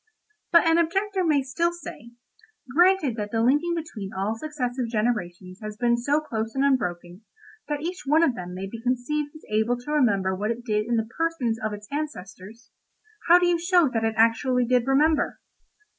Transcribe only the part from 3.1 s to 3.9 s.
that the linking